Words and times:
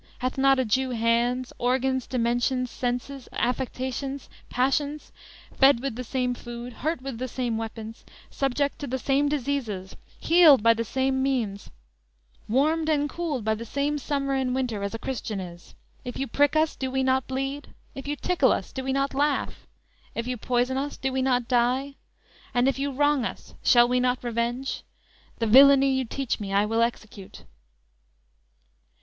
Hath 0.17 0.35
not 0.35 0.57
a 0.57 0.65
Jew 0.65 0.89
hands; 0.89 1.53
Organs, 1.59 2.07
dimensions, 2.07 2.71
senses, 2.71 3.29
affections, 3.33 4.29
passions? 4.49 5.11
Fed 5.59 5.79
with 5.79 5.93
the 5.95 6.03
same 6.03 6.33
food, 6.33 6.73
hurt 6.73 7.03
with 7.03 7.19
the 7.19 7.27
same 7.27 7.55
weapons, 7.55 8.03
Subject 8.31 8.79
to 8.79 8.87
the 8.87 8.97
same 8.97 9.29
diseases, 9.29 9.95
healed 10.19 10.63
by 10.63 10.73
the 10.73 10.83
same 10.83 11.21
means, 11.21 11.69
Warmed 12.49 12.89
and 12.89 13.07
cooled 13.07 13.45
by 13.45 13.53
the 13.53 13.63
same 13.63 13.99
summer 13.99 14.33
and 14.33 14.55
winter, 14.55 14.81
As 14.81 14.95
a 14.95 14.97
Christian 14.97 15.39
is? 15.39 15.75
If 16.03 16.17
you 16.17 16.25
prick 16.25 16.55
us, 16.55 16.75
do 16.75 16.89
we 16.89 17.03
not 17.03 17.27
bleed? 17.27 17.67
If 17.93 18.07
you 18.07 18.15
tickle 18.15 18.51
us 18.51 18.73
do 18.73 18.83
we 18.83 18.91
not 18.93 19.13
laugh? 19.13 19.67
if 20.15 20.25
you 20.25 20.35
poison 20.35 20.77
us 20.77 20.97
Do 20.97 21.13
we 21.13 21.21
not 21.21 21.47
die? 21.47 21.97
and 22.55 22.67
if 22.67 22.79
you 22.79 22.89
wrong 22.91 23.23
us 23.23 23.53
shall 23.61 23.87
we 23.87 23.99
not 23.99 24.23
revenge? 24.23 24.81
The 25.37 25.45
villainy 25.45 25.91
you 25.93 26.05
teach 26.05 26.39
me, 26.39 26.51
I 26.53 26.65
will 26.65 26.81
execute!" 26.81 27.43